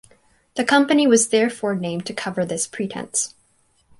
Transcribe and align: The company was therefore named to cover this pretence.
The 0.55 0.63
company 0.63 1.05
was 1.05 1.27
therefore 1.27 1.75
named 1.75 2.07
to 2.07 2.13
cover 2.15 2.43
this 2.43 2.65
pretence. 2.65 3.35